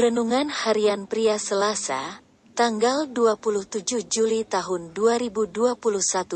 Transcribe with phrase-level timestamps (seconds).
[0.00, 2.24] Renungan Harian Pria Selasa,
[2.56, 5.76] tanggal 27 Juli tahun 2021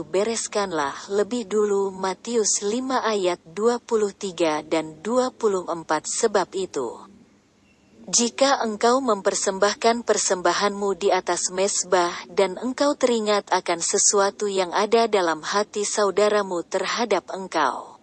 [0.04, 7.08] bereskanlah lebih dulu Matius 5 ayat 23 dan 24 sebab itu.
[8.04, 15.40] Jika engkau mempersembahkan persembahanmu di atas mesbah dan engkau teringat akan sesuatu yang ada dalam
[15.40, 17.93] hati saudaramu terhadap engkau.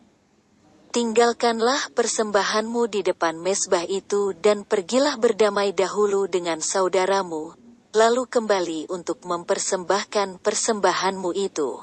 [0.92, 7.56] Tinggalkanlah persembahanmu di depan mesbah itu dan pergilah berdamai dahulu dengan saudaramu,
[7.96, 11.80] lalu kembali untuk mempersembahkan persembahanmu itu.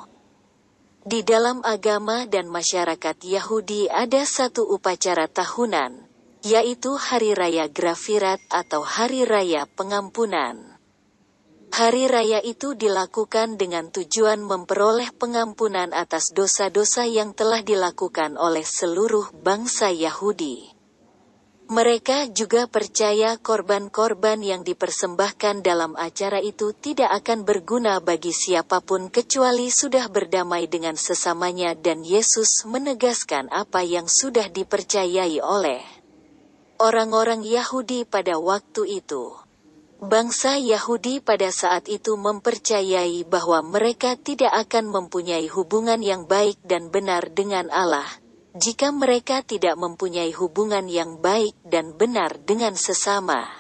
[1.09, 6.05] Di dalam agama dan masyarakat Yahudi ada satu upacara tahunan,
[6.45, 10.78] yaitu Hari Raya Grafirat atau Hari Raya Pengampunan.
[11.69, 19.29] Hari raya itu dilakukan dengan tujuan memperoleh pengampunan atas dosa-dosa yang telah dilakukan oleh seluruh
[19.45, 20.79] bangsa Yahudi.
[21.69, 29.13] Mereka juga percaya korban-korban yang dipersembahkan dalam acara itu tidak akan berguna bagi siapa pun
[29.13, 35.85] kecuali sudah berdamai dengan sesamanya dan Yesus menegaskan apa yang sudah dipercayai oleh
[36.81, 39.48] orang-orang Yahudi pada waktu itu.
[39.99, 46.87] Bangsa Yahudi pada saat itu mempercayai bahwa mereka tidak akan mempunyai hubungan yang baik dan
[46.95, 48.07] benar dengan Allah,
[48.55, 53.51] jika mereka tidak mempunyai hubungan yang baik dan benar dengan sesama.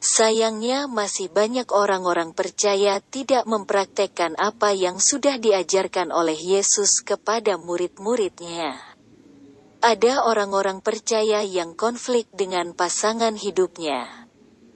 [0.00, 8.72] Sayangnya masih banyak orang-orang percaya tidak mempraktekkan apa yang sudah diajarkan oleh Yesus kepada murid-muridnya.
[9.84, 14.25] Ada orang-orang percaya yang konflik dengan pasangan hidupnya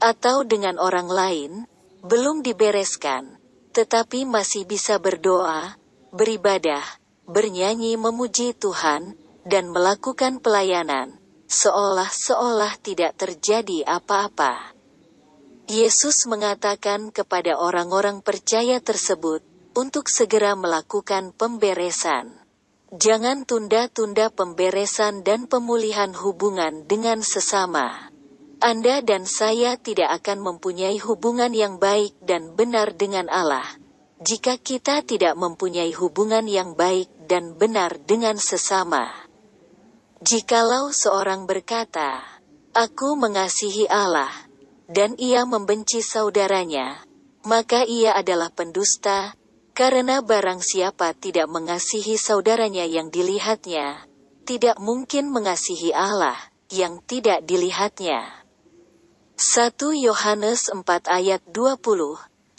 [0.01, 1.53] atau dengan orang lain,
[2.01, 3.37] belum dibereskan,
[3.77, 5.77] tetapi masih bisa berdoa,
[6.11, 6.83] beribadah,
[7.29, 9.15] bernyanyi memuji Tuhan,
[9.47, 14.75] dan melakukan pelayanan, seolah-seolah tidak terjadi apa-apa.
[15.71, 22.35] Yesus mengatakan kepada orang-orang percaya tersebut, untuk segera melakukan pemberesan.
[22.91, 28.10] Jangan tunda-tunda pemberesan dan pemulihan hubungan dengan sesama.
[28.61, 33.65] Anda dan saya tidak akan mempunyai hubungan yang baik dan benar dengan Allah,
[34.21, 39.09] jika kita tidak mempunyai hubungan yang baik dan benar dengan sesama.
[40.21, 42.21] Jikalau seorang berkata,
[42.77, 44.29] "Aku mengasihi Allah,"
[44.93, 47.01] dan ia membenci saudaranya,
[47.49, 49.33] maka ia adalah pendusta,
[49.73, 54.05] karena barang siapa tidak mengasihi saudaranya yang dilihatnya,
[54.45, 56.37] tidak mungkin mengasihi Allah
[56.69, 58.40] yang tidak dilihatnya.
[59.51, 61.83] 1 Yohanes 4 ayat 20,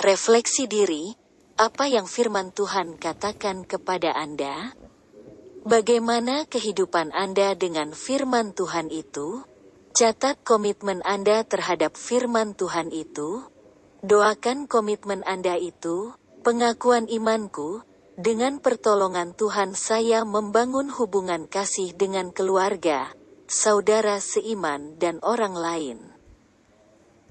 [0.03, 1.15] refleksi diri,
[1.55, 4.75] apa yang firman Tuhan katakan kepada Anda?
[5.63, 9.39] Bagaimana kehidupan Anda dengan firman Tuhan itu?
[9.95, 13.39] Catat komitmen Anda terhadap firman Tuhan itu.
[14.03, 16.11] Doakan komitmen Anda itu,
[16.43, 17.87] pengakuan imanku,
[18.19, 23.15] dengan pertolongan Tuhan saya membangun hubungan kasih dengan keluarga,
[23.47, 26.19] saudara seiman dan orang lain.